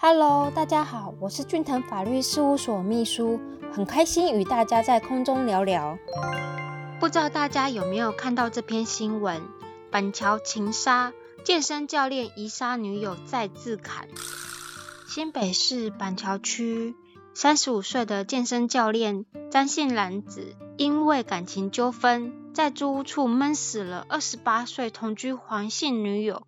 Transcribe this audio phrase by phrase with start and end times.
[0.00, 3.40] Hello，大家好，我是俊腾法律事务所秘书，
[3.72, 5.98] 很开心与大家在空中聊聊。
[7.00, 9.42] 不知道大家有没有看到这篇新闻？
[9.90, 14.06] 板桥情杀，健身教练疑杀女友再自砍。
[15.08, 16.94] 新北市板桥区
[17.34, 26.46] 三十五岁的健身教练张姓男子，因为感情纠纷，在租屋处闷死了二十八岁同居黄姓女友。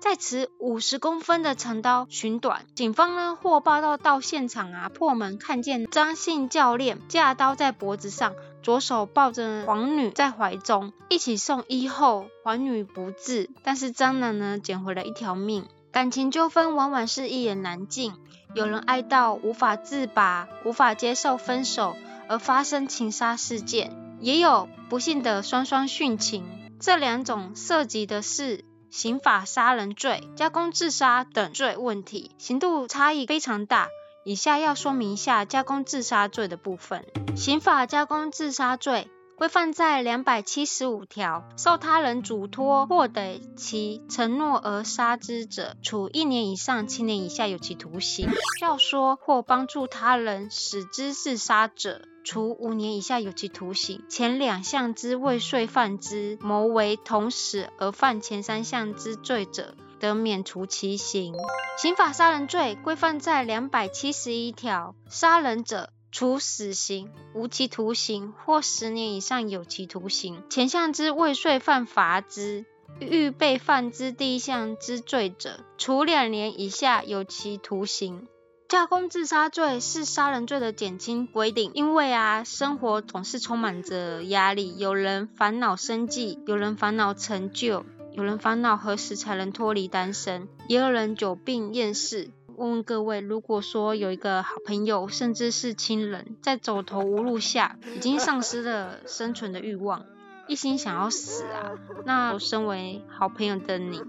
[0.00, 15.66] 在持五十公分的长刀寻短，警方呢获报到到现场啊，破门看见张姓教练架刀在脖子上，左手抱着黄女在怀中，一起送医后，黄女不治，但是张男呢捡回了一条命。
[15.92, 18.14] 感情纠纷往往是一言难尽，
[18.54, 21.94] 有人哀悼无法自拔，无法接受分手
[22.26, 26.44] 而发生情杀事件，也有不幸的双双殉情。
[26.80, 28.64] 这两种涉及的是。
[28.90, 33.88] 刑法杀人罪、加工自杀等罪问题，刑度差异非常大。
[34.24, 37.06] 以下要说明一下加工自杀罪的部分。
[37.36, 39.08] 刑法加工自杀罪
[39.40, 48.28] 规范在两百七十五条，受他人嘱托或得其承诺而杀之者，处一年以上七年以下有期徒刑；
[48.60, 52.02] 教唆或帮助他人使之自杀者。
[52.22, 61.32] 处五年以下有期徒刑，前两项之未遂犯之，谋为同死而犯前三项之罪者，得免除其刑。
[61.78, 72.64] 刑法杀人罪规范在两百七十一条，杀人者处死刑、无期徒刑或十年以上有期徒刑，前项之未遂犯罚之，
[72.98, 78.26] 预备犯之第一项之罪者，处两年以下有期徒刑。
[78.68, 92.30] 架空自杀罪是杀人罪的减轻规定，因为啊，生活总是充满着压力，有人烦恼生计，有人烦恼成就，有人烦恼何时才能脱离单身，也有人久病厌世。
[92.60, 100.04] 问问各位，如果说有一个好朋友，甚至是亲人，在走投无路下，已经丧失了生存的欲望，
[100.46, 101.72] 一心想要死啊，
[102.04, 104.02] 那身为好朋友的你，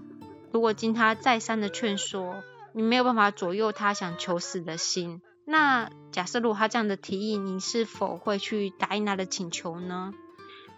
[0.50, 2.42] 如果经他再三的劝说，
[2.74, 5.22] 你没有办法左右他想求死的心。
[5.46, 10.12] 那假设如果他这样的提议，你是否会去答应他的请求呢？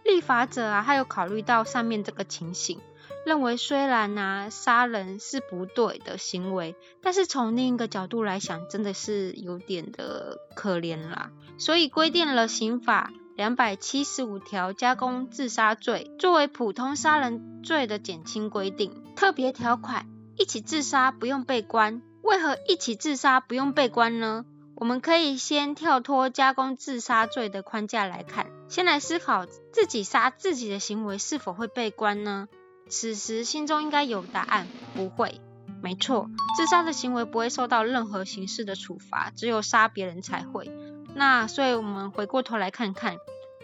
[0.05, 2.79] 立法者啊，他有考虑到上面这个情形，
[3.25, 11.31] 认为虽然啊杀人是不对的行为，但是从另一个角度来想，真的是有点的可怜啦。
[11.59, 20.07] 所以规定了刑法两百七十五条加工自杀罪作为普通杀人罪的减轻规定，特别条款。
[20.37, 24.45] 一起自杀不用被关，为何一起自杀不用被关呢？
[24.75, 32.49] 我们可以先跳脱加工自杀罪的框架来看，先来思考自己杀自己的行为是否会被关呢？
[32.89, 35.41] 此时心中应该有答案，不会。
[35.83, 40.71] 没错，自杀的行为不会受到任何形式的处罚，只有杀别人才会。
[41.15, 43.17] 那所以我们回过头来看看，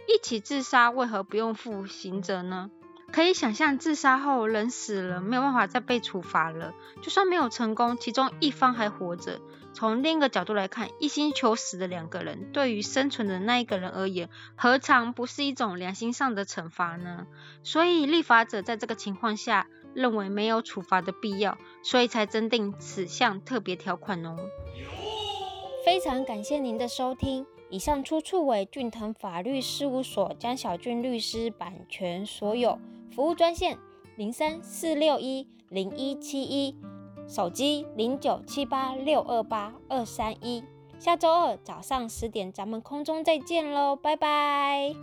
[0.06, 2.70] 一起自杀为何不用负刑责呢？
[3.12, 6.74] 可以想象，自杀后人死了，没有办法再被处罚了。
[7.02, 9.40] 就算没有成功，其中一方还活着。
[9.72, 17.26] 从另一个角度来看，一心求死的两个人，对于生存的那一个人而言，何尝不是一种良心上的惩罚呢？
[17.62, 24.36] 所以，立法者在这个情况下认为没有处罚的必要，所以才增订此项特别条款哦。
[25.84, 27.46] 非常感谢您的收听。
[27.70, 32.76] 以上出处为俊腾法律事务所江小俊律师版权所有，
[33.10, 33.78] 服务专线
[34.16, 36.76] 零三四六一零一七一，
[37.28, 40.62] 手机零九七八六二八二三一。
[40.98, 44.94] 下周二早上十点，咱们空中再见喽，拜拜。